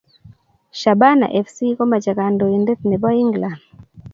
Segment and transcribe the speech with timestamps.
[0.79, 3.57] Shabana fc komache kandoindet ne bo England